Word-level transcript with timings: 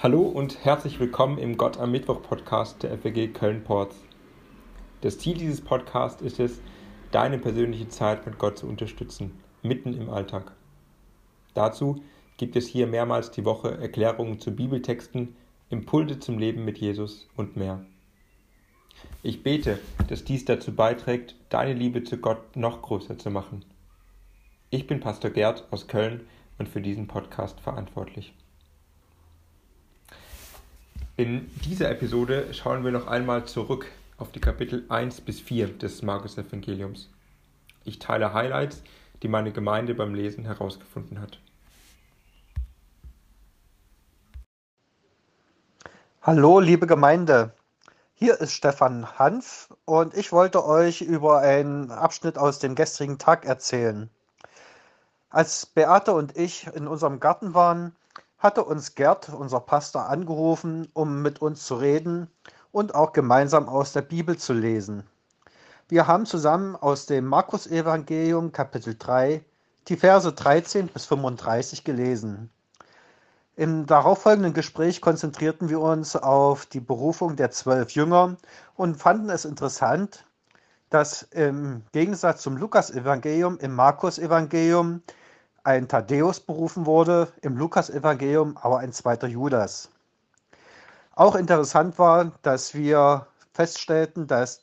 Hallo 0.00 0.22
und 0.22 0.64
herzlich 0.64 1.00
willkommen 1.00 1.38
im 1.38 1.56
Gott 1.56 1.76
am 1.78 1.90
Mittwoch 1.90 2.22
Podcast 2.22 2.84
der 2.84 2.96
FWG 2.96 3.32
Köln-Ports. 3.32 3.96
Das 5.00 5.18
Ziel 5.18 5.36
dieses 5.36 5.60
Podcasts 5.60 6.22
ist 6.22 6.38
es, 6.38 6.60
deine 7.10 7.36
persönliche 7.36 7.88
Zeit 7.88 8.24
mit 8.24 8.38
Gott 8.38 8.58
zu 8.58 8.68
unterstützen, 8.68 9.32
mitten 9.64 9.94
im 9.94 10.08
Alltag. 10.08 10.52
Dazu 11.52 12.00
gibt 12.36 12.54
es 12.54 12.68
hier 12.68 12.86
mehrmals 12.86 13.32
die 13.32 13.44
Woche 13.44 13.76
Erklärungen 13.76 14.38
zu 14.38 14.52
Bibeltexten, 14.52 15.34
Impulse 15.68 16.20
zum 16.20 16.38
Leben 16.38 16.64
mit 16.64 16.78
Jesus 16.78 17.28
und 17.36 17.56
mehr. 17.56 17.84
Ich 19.24 19.42
bete, 19.42 19.80
dass 20.06 20.22
dies 20.22 20.44
dazu 20.44 20.76
beiträgt, 20.76 21.34
deine 21.48 21.74
Liebe 21.74 22.04
zu 22.04 22.18
Gott 22.18 22.54
noch 22.54 22.82
größer 22.82 23.18
zu 23.18 23.32
machen. 23.32 23.64
Ich 24.70 24.86
bin 24.86 25.00
Pastor 25.00 25.32
Gerd 25.32 25.66
aus 25.72 25.88
Köln 25.88 26.28
und 26.56 26.68
für 26.68 26.80
diesen 26.80 27.08
Podcast 27.08 27.58
verantwortlich. 27.58 28.32
In 31.18 31.50
dieser 31.64 31.90
Episode 31.90 32.54
schauen 32.54 32.84
wir 32.84 32.92
noch 32.92 33.08
einmal 33.08 33.44
zurück 33.44 33.86
auf 34.18 34.30
die 34.30 34.40
Kapitel 34.40 34.84
1 34.88 35.22
bis 35.22 35.40
4 35.40 35.66
des 35.76 36.02
Markus-Evangeliums. 36.02 37.10
Ich 37.82 37.98
teile 37.98 38.34
Highlights, 38.34 38.84
die 39.20 39.26
meine 39.26 39.50
Gemeinde 39.50 39.96
beim 39.96 40.14
Lesen 40.14 40.44
herausgefunden 40.44 41.20
hat. 41.20 41.40
Hallo, 46.22 46.60
liebe 46.60 46.86
Gemeinde. 46.86 47.52
Hier 48.14 48.40
ist 48.40 48.52
Stefan 48.52 49.18
Hanf 49.18 49.74
und 49.86 50.14
ich 50.14 50.30
wollte 50.30 50.64
euch 50.64 51.00
über 51.00 51.40
einen 51.40 51.90
Abschnitt 51.90 52.38
aus 52.38 52.60
dem 52.60 52.76
gestrigen 52.76 53.18
Tag 53.18 53.44
erzählen. 53.44 54.08
Als 55.30 55.66
Beate 55.66 56.12
und 56.12 56.36
ich 56.36 56.68
in 56.68 56.86
unserem 56.86 57.18
Garten 57.18 57.54
waren, 57.54 57.96
hatte 58.38 58.64
uns 58.64 58.94
Gerd, 58.94 59.28
unser 59.28 59.60
Pastor, 59.60 60.08
angerufen, 60.08 60.88
um 60.94 61.22
mit 61.22 61.42
uns 61.42 61.64
zu 61.64 61.74
reden 61.74 62.28
und 62.70 62.94
auch 62.94 63.12
gemeinsam 63.12 63.68
aus 63.68 63.92
der 63.92 64.02
Bibel 64.02 64.36
zu 64.36 64.52
lesen. 64.52 65.02
Wir 65.88 66.06
haben 66.06 66.26
zusammen 66.26 66.76
aus 66.76 67.06
dem 67.06 67.24
Markus-Evangelium, 67.24 68.52
Kapitel 68.52 68.94
3, 68.98 69.44
die 69.88 69.96
Verse 69.96 70.32
13 70.32 70.88
bis 70.88 71.06
35 71.06 71.82
gelesen. 71.82 72.50
Im 73.56 73.86
darauffolgenden 73.86 74.52
Gespräch 74.52 75.00
konzentrierten 75.00 75.68
wir 75.68 75.80
uns 75.80 76.14
auf 76.14 76.66
die 76.66 76.78
Berufung 76.78 77.34
der 77.34 77.50
zwölf 77.50 77.90
Jünger 77.90 78.36
und 78.76 78.96
fanden 78.96 79.30
es 79.30 79.44
interessant, 79.44 80.24
dass 80.90 81.22
im 81.22 81.82
Gegensatz 81.92 82.42
zum 82.42 82.56
Lukas-Evangelium 82.56 83.58
im 83.58 83.74
Markus-Evangelium 83.74 85.02
ein 85.64 85.88
Thaddäus 85.88 86.40
berufen 86.40 86.86
wurde, 86.86 87.28
im 87.42 87.56
Lukas-Evangelium 87.56 88.56
aber 88.56 88.78
ein 88.78 88.92
zweiter 88.92 89.26
Judas. 89.26 89.90
Auch 91.14 91.34
interessant 91.34 91.98
war, 91.98 92.32
dass 92.42 92.74
wir 92.74 93.26
feststellten, 93.52 94.26
dass 94.26 94.62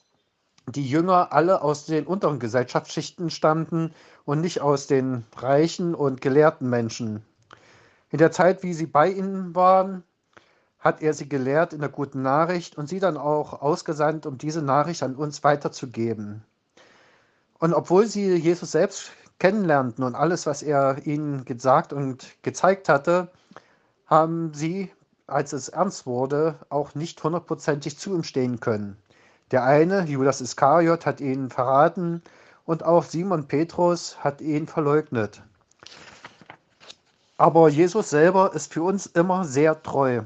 die 0.68 0.88
Jünger 0.88 1.32
alle 1.32 1.62
aus 1.62 1.86
den 1.86 2.08
unteren 2.08 2.40
Gesellschaftsschichten 2.40 3.30
stammten 3.30 3.94
und 4.24 4.42
nicht 4.42 4.62
aus 4.62 4.88
den 4.88 5.26
reichen 5.36 5.94
und 5.94 6.22
gelehrten 6.22 6.70
Menschen. 6.70 7.24
In 8.10 8.18
der 8.18 8.32
Zeit, 8.32 8.64
wie 8.64 8.74
sie 8.74 8.86
bei 8.88 9.10
ihnen 9.10 9.56
waren, 9.56 10.04
hat 10.80 11.02
er 11.02 11.14
sie 11.14 11.28
gelehrt 11.28 11.74
in 11.74 11.80
der 11.80 11.90
guten 11.90 12.22
Nachricht 12.22 12.78
und 12.78 12.88
sie 12.88 13.00
dann 13.00 13.18
auch 13.18 13.62
ausgesandt, 13.62 14.26
um 14.26 14.38
diese 14.38 14.62
Nachricht 14.62 15.04
an 15.04 15.16
uns 15.16 15.44
weiterzugeben. 15.44 16.44
Und 17.60 17.74
obwohl 17.74 18.06
sie 18.06 18.36
Jesus 18.36 18.72
selbst 18.72 19.12
kennenlernten 19.40 20.04
und 20.04 20.16
alles, 20.16 20.46
was 20.46 20.64
er 20.64 21.06
ihnen 21.06 21.46
gesagt 21.46 21.94
und 21.94 22.28
gezeigt 22.42 22.90
hatte, 22.90 23.30
haben 24.08 24.54
sie, 24.54 24.92
als 25.28 25.54
es 25.54 25.70
ernst 25.70 26.06
wurde, 26.06 26.56
auch 26.70 26.96
nicht 26.96 27.24
hundertprozentig 27.24 27.98
zu 27.98 28.16
ihm 28.16 28.24
stehen 28.24 28.60
können. 28.60 28.98
Der 29.52 29.64
eine, 29.64 30.06
Judas 30.06 30.42
Iskariot, 30.42 31.06
hat 31.06 31.22
ihn 31.22 31.50
verraten 31.50 32.22
und 32.66 32.84
auch 32.84 33.04
Simon 33.04 33.48
Petrus 33.48 34.24
hat 34.24 34.42
ihn 34.42 34.68
verleugnet. 34.68 35.42
Aber 37.38 37.70
Jesus 37.70 38.10
selber 38.10 38.54
ist 38.54 38.74
für 38.74 38.84
uns 38.84 39.06
immer 39.08 39.44
sehr 39.44 39.82
treu. 39.84 40.24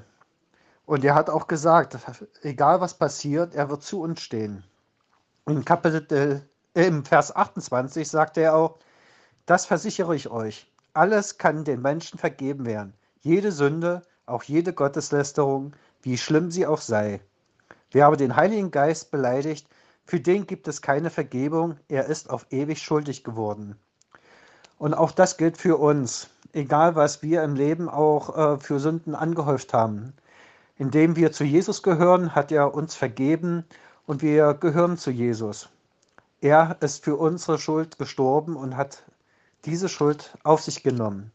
Und 0.85 1.03
er 1.03 1.15
hat 1.15 1.29
auch 1.29 1.47
gesagt, 1.47 1.97
egal 2.43 2.81
was 2.81 2.93
passiert, 2.93 3.55
er 3.55 3.69
wird 3.69 3.83
zu 3.83 4.01
uns 4.01 4.21
stehen. 4.21 4.63
Im 5.45 5.65
Kapitel, 5.65 6.41
äh, 6.75 6.87
im 6.87 7.03
Vers 7.05 7.35
28 7.35 8.07
sagt 8.07 8.37
er 8.37 8.55
auch, 8.55 8.77
das 9.49 9.65
versichere 9.65 10.15
ich 10.15 10.29
euch. 10.29 10.71
Alles 10.93 11.39
kann 11.39 11.63
den 11.63 11.81
Menschen 11.81 12.19
vergeben 12.19 12.67
werden. 12.67 12.93
Jede 13.21 13.51
Sünde, 13.51 14.03
auch 14.27 14.43
jede 14.43 14.73
Gotteslästerung, 14.73 15.73
wie 16.03 16.19
schlimm 16.19 16.51
sie 16.51 16.67
auch 16.67 16.81
sei. 16.81 17.19
Wer 17.91 18.05
aber 18.05 18.15
den 18.15 18.35
Heiligen 18.35 18.69
Geist 18.69 19.09
beleidigt, 19.09 19.67
für 20.05 20.19
den 20.19 20.45
gibt 20.45 20.67
es 20.67 20.83
keine 20.83 21.09
Vergebung, 21.09 21.77
er 21.87 22.05
ist 22.05 22.29
auf 22.29 22.45
ewig 22.51 22.79
schuldig 22.83 23.23
geworden. 23.23 23.75
Und 24.77 24.93
auch 24.93 25.11
das 25.11 25.37
gilt 25.37 25.57
für 25.57 25.77
uns, 25.77 26.29
egal 26.53 26.95
was 26.95 27.23
wir 27.23 27.41
im 27.41 27.55
Leben 27.55 27.89
auch 27.89 28.37
äh, 28.37 28.59
für 28.59 28.79
Sünden 28.79 29.15
angehäuft 29.15 29.73
haben. 29.73 30.13
Indem 30.77 31.15
wir 31.15 31.31
zu 31.31 31.43
Jesus 31.43 31.81
gehören, 31.81 32.35
hat 32.35 32.51
er 32.51 32.75
uns 32.75 32.93
vergeben 32.93 33.65
und 34.05 34.21
wir 34.21 34.53
gehören 34.53 34.97
zu 34.97 35.09
Jesus. 35.09 35.69
Er 36.39 36.77
ist 36.81 37.03
für 37.03 37.15
unsere 37.15 37.57
Schuld 37.57 37.97
gestorben 37.97 38.55
und 38.55 38.77
hat 38.77 39.03
diese 39.65 39.89
Schuld 39.89 40.37
auf 40.43 40.61
sich 40.61 40.83
genommen. 40.83 41.31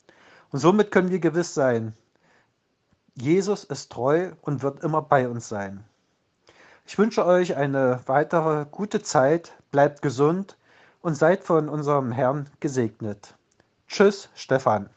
Und 0.51 0.61
somit 0.61 0.91
können 0.91 1.11
wir 1.11 1.19
gewiss 1.19 1.55
sein, 1.55 1.95
Jesus 3.17 3.63
ist 3.65 3.93
treu 3.93 4.33
und 4.43 4.63
wird 4.63 4.83
immer 4.83 5.01
bei 5.01 5.29
uns 5.29 5.49
sein. 5.49 5.85
Ich 6.87 6.99
wünsche 6.99 7.25
euch 7.25 7.57
eine 7.57 8.01
weitere 8.07 8.67
gute 8.71 9.03
Zeit, 9.03 9.53
bleibt 9.71 10.03
gesund 10.03 10.57
und 11.01 11.15
seid 11.15 11.45
von 11.45 11.69
unserem 11.69 12.11
Herrn 12.11 12.51
gesegnet. 12.59 13.35
Tschüss, 13.87 14.29
Stefan. 14.35 14.91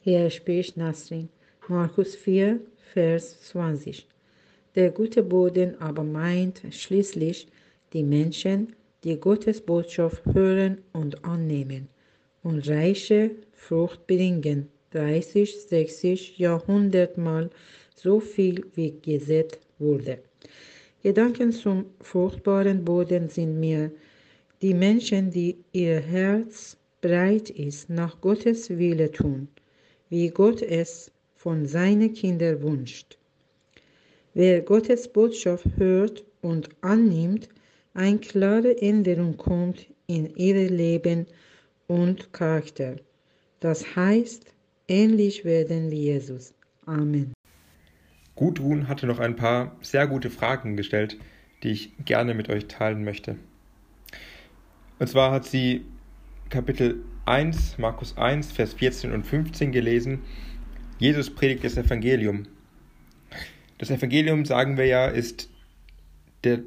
Hier 0.00 0.28
spricht 0.30 0.76
Nasrin. 0.76 1.28
Markus 1.68 2.16
4, 2.16 2.58
Vers 2.92 3.40
20. 3.50 4.08
Der 4.74 4.90
gute 4.90 5.22
Boden 5.22 5.80
aber 5.80 6.02
meint 6.02 6.62
schließlich 6.70 7.46
die 7.92 8.02
Menschen, 8.02 8.74
die 9.04 9.16
Gottes 9.16 9.60
Botschaft 9.60 10.24
hören 10.26 10.82
und 10.92 11.24
annehmen 11.24 11.88
und 12.42 12.68
reiche 12.68 13.30
Frucht 13.52 14.06
bringen, 14.06 14.68
30, 14.90 15.60
60, 15.68 16.38
Jahrhundertmal 16.38 17.50
so 17.94 18.20
viel 18.20 18.64
wie 18.74 18.94
gesät 19.00 19.58
wurde. 19.78 20.18
Gedanken 21.02 21.52
zum 21.52 21.86
fruchtbaren 22.00 22.84
Boden 22.84 23.28
sind 23.28 23.58
mir 23.58 23.90
die 24.60 24.74
Menschen, 24.74 25.30
die 25.30 25.56
ihr 25.72 26.00
Herz 26.00 26.76
breit 27.00 27.50
ist, 27.50 27.90
nach 27.90 28.20
Gottes 28.20 28.70
Wille 28.70 29.10
tun, 29.10 29.48
wie 30.08 30.28
Gott 30.28 30.62
es 30.62 31.10
von 31.34 31.66
seinen 31.66 32.14
Kindern 32.14 32.62
wünscht. 32.62 33.18
Wer 34.34 34.60
Gottes 34.62 35.08
Botschaft 35.08 35.66
hört 35.76 36.24
und 36.40 36.68
annimmt, 36.80 37.48
eine 37.94 38.18
klare 38.18 38.80
Änderung 38.80 39.36
kommt 39.36 39.86
in 40.06 40.34
ihr 40.36 40.70
Leben 40.70 41.26
und 41.92 42.32
Charakter. 42.32 42.96
Das 43.60 43.96
heißt, 43.96 44.46
ähnlich 44.88 45.44
werden 45.44 45.90
wie 45.90 46.04
Jesus. 46.04 46.54
Amen. 46.86 47.34
Gudrun 48.34 48.88
hatte 48.88 49.06
noch 49.06 49.18
ein 49.18 49.36
paar 49.36 49.76
sehr 49.82 50.06
gute 50.06 50.30
Fragen 50.30 50.74
gestellt, 50.76 51.18
die 51.62 51.70
ich 51.70 51.92
gerne 52.06 52.32
mit 52.32 52.48
euch 52.48 52.66
teilen 52.66 53.04
möchte. 53.04 53.36
Und 54.98 55.06
zwar 55.06 55.32
hat 55.32 55.44
sie 55.44 55.84
Kapitel 56.48 57.04
1, 57.26 57.76
Markus 57.76 58.16
1, 58.16 58.52
Vers 58.52 58.72
14 58.72 59.12
und 59.12 59.26
15 59.26 59.70
gelesen. 59.70 60.20
Jesus 60.98 61.28
predigt 61.28 61.62
das 61.62 61.76
Evangelium. 61.76 62.44
Das 63.76 63.90
Evangelium, 63.90 64.46
sagen 64.46 64.78
wir 64.78 64.86
ja, 64.86 65.06
ist 65.08 65.50
der 66.44 66.60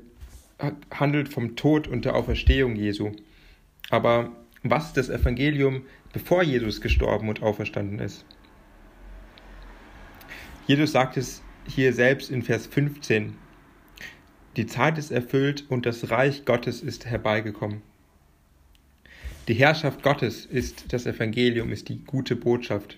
handelt 0.92 1.30
vom 1.30 1.56
Tod 1.56 1.88
und 1.88 2.06
der 2.06 2.16
Auferstehung 2.16 2.76
Jesu. 2.76 3.12
Aber 3.90 4.32
was 4.70 4.94
das 4.94 5.10
Evangelium, 5.10 5.84
bevor 6.12 6.44
Jesus 6.44 6.82
gestorben 6.82 7.30
und 7.30 7.42
auferstanden 7.42 8.00
ist. 8.00 8.26
Jesus 10.68 10.92
sagt 10.92 11.18
es 11.18 11.44
hier 11.68 11.94
selbst 11.94 12.32
in 12.32 12.42
Vers 12.42 12.68
15. 12.68 13.36
Die 14.56 14.66
Zeit 14.66 14.98
ist 14.98 15.12
erfüllt 15.12 15.66
und 15.70 15.86
das 15.86 16.10
Reich 16.10 16.46
Gottes 16.46 16.82
ist 16.82 17.06
herbeigekommen. 17.06 17.82
Die 19.48 19.54
Herrschaft 19.54 20.02
Gottes 20.02 20.46
ist 20.46 20.92
das 20.92 21.06
Evangelium, 21.06 21.72
ist 21.72 21.90
die 21.90 22.04
gute 22.04 22.36
Botschaft, 22.36 22.98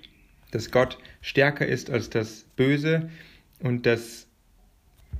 dass 0.51 0.71
Gott 0.71 0.97
stärker 1.21 1.65
ist 1.65 1.89
als 1.89 2.09
das 2.09 2.45
Böse 2.55 3.09
und 3.59 3.85
dass 3.85 4.27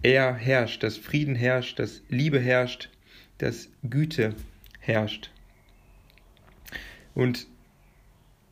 er 0.03 0.33
herrscht, 0.33 0.83
dass 0.83 0.95
Frieden 0.95 1.35
herrscht, 1.35 1.79
dass 1.79 2.01
Liebe 2.07 2.39
herrscht, 2.39 2.89
dass 3.39 3.69
Güte 3.83 4.35
herrscht. 4.79 5.31
Und 7.17 7.47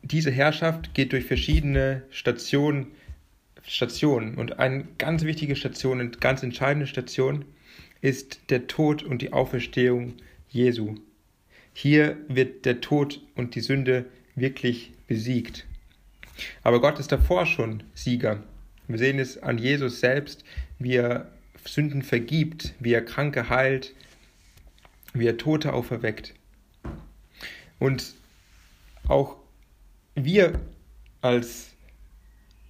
diese 0.02 0.32
Herrschaft 0.32 0.92
geht 0.92 1.12
durch 1.12 1.24
verschiedene 1.24 2.02
Stationen 2.10 2.88
Stationen. 3.62 4.34
Und 4.34 4.58
eine 4.58 4.88
ganz 4.98 5.22
wichtige 5.22 5.54
Station, 5.54 6.00
eine 6.00 6.10
ganz 6.10 6.42
entscheidende 6.42 6.88
Station 6.88 7.44
ist 8.00 8.40
der 8.50 8.66
Tod 8.66 9.04
und 9.04 9.22
die 9.22 9.32
Auferstehung 9.32 10.14
Jesu. 10.48 10.96
Hier 11.74 12.16
wird 12.26 12.64
der 12.64 12.80
Tod 12.80 13.20
und 13.36 13.54
die 13.54 13.60
Sünde 13.60 14.06
wirklich 14.34 14.90
besiegt. 15.06 15.64
Aber 16.64 16.80
Gott 16.80 16.98
ist 16.98 17.12
davor 17.12 17.46
schon 17.46 17.84
Sieger. 17.94 18.42
Wir 18.88 18.98
sehen 18.98 19.20
es 19.20 19.40
an 19.40 19.58
Jesus 19.58 20.00
selbst, 20.00 20.42
wie 20.80 20.96
er 20.96 21.30
Sünden 21.64 22.02
vergibt, 22.02 22.74
wie 22.80 22.94
er 22.94 23.04
Kranke 23.04 23.48
heilt, 23.48 23.94
wie 25.14 25.28
er 25.28 25.36
Tote 25.36 25.72
auferweckt. 25.72 26.34
Und 27.78 28.16
auch 29.08 29.36
wir 30.14 30.60
als 31.20 31.72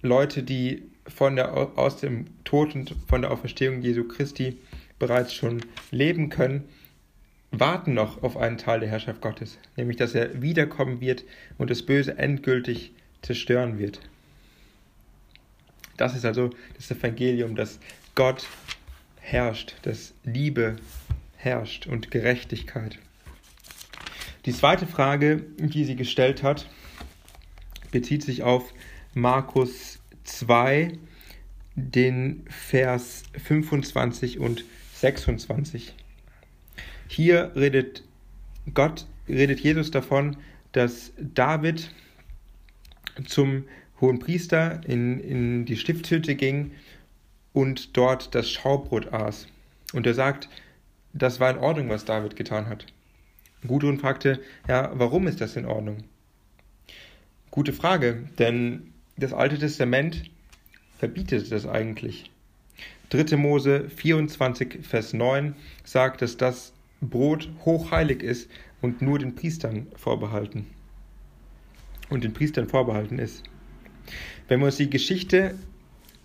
Leute, 0.01 0.43
die 0.43 0.83
von 1.07 1.35
der, 1.35 1.53
aus 1.77 1.97
dem 1.97 2.25
Tod 2.43 2.75
und 2.75 2.95
von 3.07 3.21
der 3.21 3.31
Auferstehung 3.31 3.81
Jesu 3.81 4.03
Christi 4.03 4.57
bereits 4.99 5.33
schon 5.33 5.61
leben 5.91 6.29
können, 6.29 6.65
warten 7.51 7.93
noch 7.93 8.23
auf 8.23 8.35
einen 8.37 8.57
Teil 8.57 8.81
der 8.81 8.89
Herrschaft 8.89 9.21
Gottes, 9.21 9.57
nämlich 9.77 9.97
dass 9.97 10.13
er 10.13 10.41
wiederkommen 10.41 10.99
wird 10.99 11.23
und 11.57 11.69
das 11.69 11.83
Böse 11.83 12.17
endgültig 12.17 12.93
zerstören 13.21 13.79
wird. 13.79 14.01
Das 15.95 16.15
ist 16.15 16.25
also 16.25 16.51
das 16.75 16.91
Evangelium, 16.91 17.55
dass 17.55 17.79
Gott 18.15 18.45
herrscht, 19.19 19.75
dass 19.81 20.13
Liebe 20.23 20.75
herrscht 21.37 21.87
und 21.87 22.11
Gerechtigkeit. 22.11 22.99
Die 24.47 24.53
zweite 24.53 24.87
Frage, 24.87 25.43
die 25.57 25.83
sie 25.83 25.97
gestellt 25.97 26.41
hat, 26.41 26.69
bezieht 27.91 28.23
sich 28.23 28.43
auf 28.43 28.73
Markus 29.13 29.99
2, 30.23 30.93
den 31.75 32.45
Vers 32.47 33.23
25 33.43 34.39
und 34.39 34.63
26. 34.93 35.93
Hier 37.09 37.51
redet 37.57 38.03
Gott, 38.73 39.05
redet 39.27 39.59
Jesus 39.59 39.91
davon, 39.91 40.37
dass 40.71 41.11
David 41.19 41.91
zum 43.25 43.65
hohen 43.99 44.19
Priester 44.19 44.79
in, 44.87 45.19
in 45.19 45.65
die 45.65 45.75
Stiftshütte 45.75 46.35
ging 46.35 46.71
und 47.51 47.97
dort 47.97 48.33
das 48.33 48.49
Schaubrot 48.49 49.11
aß. 49.11 49.47
Und 49.91 50.07
er 50.07 50.13
sagt, 50.13 50.47
das 51.11 51.41
war 51.41 51.51
in 51.51 51.57
Ordnung, 51.57 51.89
was 51.89 52.05
David 52.05 52.37
getan 52.37 52.69
hat. 52.69 52.85
Gudrun 53.65 53.99
fragte, 53.99 54.39
ja, 54.67 54.91
warum 54.93 55.27
ist 55.27 55.41
das 55.41 55.55
in 55.55 55.65
Ordnung? 55.65 56.03
Gute 57.49 57.73
Frage, 57.73 58.27
denn 58.37 58.93
das 59.17 59.33
Alte 59.33 59.57
Testament 59.57 60.29
verbietet 60.97 61.51
das 61.51 61.65
eigentlich. 61.65 62.29
3. 63.09 63.37
Mose 63.37 63.89
24, 63.89 64.79
Vers 64.85 65.13
9 65.13 65.55
sagt, 65.83 66.21
dass 66.21 66.37
das 66.37 66.73
Brot 67.01 67.49
hochheilig 67.65 68.21
ist 68.21 68.49
und 68.81 69.01
nur 69.01 69.17
den 69.17 69.35
Priestern 69.35 69.87
vorbehalten. 69.95 70.67
Und 72.09 72.23
den 72.23 72.33
Priestern 72.33 72.67
vorbehalten 72.67 73.17
ist. 73.17 73.43
Wenn 74.47 74.59
wir 74.59 74.67
uns 74.67 74.77
die 74.77 74.89
Geschichte 74.89 75.55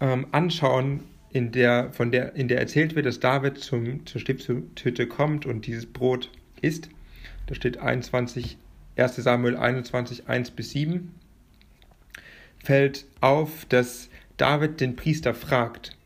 ähm, 0.00 0.26
anschauen, 0.32 1.00
in 1.32 1.50
der, 1.50 1.92
von 1.92 2.12
der, 2.12 2.34
in 2.34 2.48
der 2.48 2.60
erzählt 2.60 2.94
wird, 2.94 3.06
dass 3.06 3.20
David 3.20 3.58
zum, 3.58 4.04
zur 4.06 4.20
Stiftshütte 4.20 5.06
kommt 5.06 5.46
und 5.46 5.66
dieses 5.66 5.86
Brot 5.86 6.30
isst, 6.60 6.90
da 7.46 7.54
steht 7.54 7.78
21, 7.78 8.56
1 8.96 9.16
Samuel 9.16 9.56
21, 9.56 10.28
1 10.28 10.50
bis 10.52 10.70
7, 10.70 11.14
fällt 12.62 13.06
auf, 13.20 13.64
dass 13.66 14.08
David 14.36 14.80
den 14.80 14.96
Priester 14.96 15.34
fragt. 15.34 15.96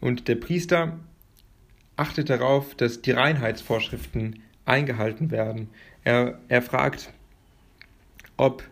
Und 0.00 0.28
der 0.28 0.36
Priester 0.36 0.98
achtet 1.96 2.30
darauf, 2.30 2.74
dass 2.74 3.02
die 3.02 3.12
Reinheitsvorschriften 3.12 4.42
eingehalten 4.64 5.30
werden. 5.30 5.68
Er, 6.04 6.38
er 6.48 6.62
fragt, 6.62 7.10
ob 8.36 8.64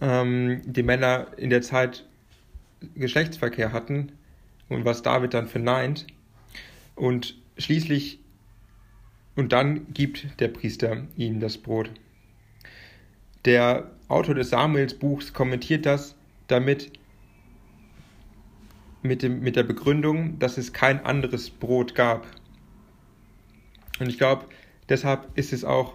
ähm, 0.00 0.62
die 0.64 0.82
Männer 0.82 1.28
in 1.36 1.50
der 1.50 1.62
Zeit 1.62 2.04
Geschlechtsverkehr 2.94 3.72
hatten 3.72 4.12
und 4.68 4.84
was 4.84 5.02
David 5.02 5.34
dann 5.34 5.48
verneint. 5.48 6.06
Und 6.94 7.36
schließlich, 7.58 8.18
und 9.36 9.52
dann 9.52 9.92
gibt 9.92 10.40
der 10.40 10.48
Priester 10.48 11.06
ihm 11.16 11.40
das 11.40 11.58
Brot. 11.58 11.90
Der 13.44 13.90
Autor 14.08 14.34
des 14.34 14.50
Samuelsbuchs 14.50 15.32
kommentiert 15.32 15.86
das 15.86 16.16
damit, 16.46 16.92
mit, 19.02 19.22
dem, 19.22 19.40
mit 19.40 19.56
der 19.56 19.64
Begründung, 19.64 20.38
dass 20.38 20.56
es 20.56 20.72
kein 20.72 21.04
anderes 21.04 21.50
Brot 21.50 21.94
gab. 21.94 22.26
Und 24.00 24.08
ich 24.08 24.18
glaube, 24.18 24.46
deshalb 24.88 25.36
ist 25.36 25.52
es 25.52 25.64
auch 25.64 25.94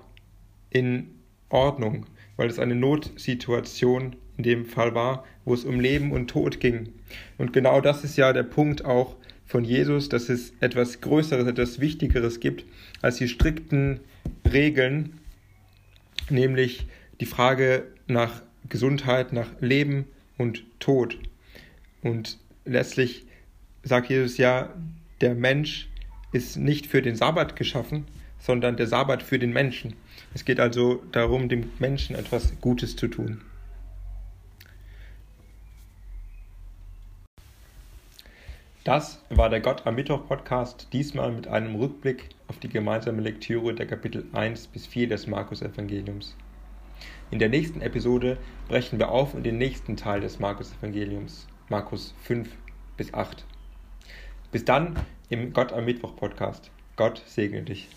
in 0.69 1.15
Ordnung, 1.49 2.05
weil 2.37 2.49
es 2.49 2.59
eine 2.59 2.75
Notsituation 2.75 4.15
in 4.37 4.43
dem 4.43 4.65
Fall 4.65 4.95
war, 4.95 5.25
wo 5.43 5.53
es 5.53 5.65
um 5.65 5.79
Leben 5.79 6.11
und 6.11 6.29
Tod 6.29 6.59
ging. 6.59 6.93
Und 7.37 7.51
genau 7.51 7.81
das 7.81 8.03
ist 8.03 8.15
ja 8.15 8.31
der 8.31 8.43
Punkt 8.43 8.85
auch 8.85 9.15
von 9.49 9.63
Jesus, 9.63 10.09
dass 10.09 10.29
es 10.29 10.53
etwas 10.59 11.01
Größeres, 11.01 11.47
etwas 11.47 11.79
Wichtigeres 11.79 12.39
gibt 12.39 12.65
als 13.01 13.17
die 13.17 13.27
strikten 13.27 13.99
Regeln, 14.49 15.19
nämlich 16.29 16.85
die 17.19 17.25
Frage 17.25 17.87
nach 18.05 18.43
Gesundheit, 18.69 19.33
nach 19.33 19.47
Leben 19.59 20.05
und 20.37 20.63
Tod. 20.79 21.17
Und 22.03 22.37
letztlich 22.63 23.25
sagt 23.81 24.11
Jesus 24.11 24.37
ja, 24.37 24.71
der 25.19 25.33
Mensch 25.33 25.89
ist 26.31 26.55
nicht 26.57 26.85
für 26.85 27.01
den 27.01 27.15
Sabbat 27.15 27.55
geschaffen, 27.55 28.05
sondern 28.37 28.77
der 28.77 28.85
Sabbat 28.85 29.23
für 29.23 29.39
den 29.39 29.51
Menschen. 29.51 29.95
Es 30.35 30.45
geht 30.45 30.59
also 30.59 31.03
darum, 31.11 31.49
dem 31.49 31.71
Menschen 31.79 32.15
etwas 32.15 32.53
Gutes 32.61 32.95
zu 32.95 33.07
tun. 33.07 33.41
Das 38.89 39.23
war 39.29 39.51
der 39.51 39.59
Gott 39.59 39.85
am 39.85 39.93
Mittwoch 39.93 40.25
Podcast, 40.25 40.87
diesmal 40.93 41.31
mit 41.31 41.47
einem 41.47 41.75
Rückblick 41.75 42.29
auf 42.47 42.57
die 42.57 42.69
gemeinsame 42.69 43.21
Lektüre 43.21 43.75
der 43.75 43.85
Kapitel 43.85 44.25
1 44.33 44.65
bis 44.65 44.87
4 44.87 45.07
des 45.07 45.27
Markus 45.27 45.61
Evangeliums. 45.61 46.35
In 47.29 47.37
der 47.37 47.49
nächsten 47.49 47.81
Episode 47.81 48.39
brechen 48.67 48.97
wir 48.97 49.09
auf 49.09 49.35
in 49.35 49.43
den 49.43 49.59
nächsten 49.59 49.95
Teil 49.95 50.21
des 50.21 50.39
Markus 50.39 50.73
Evangeliums, 50.79 51.47
Markus 51.69 52.15
5 52.23 52.49
bis 52.97 53.13
8. 53.13 53.45
Bis 54.51 54.65
dann 54.65 54.95
im 55.29 55.53
Gott 55.53 55.71
am 55.71 55.85
Mittwoch 55.85 56.15
Podcast. 56.15 56.71
Gott 56.95 57.21
segne 57.27 57.61
dich. 57.61 57.89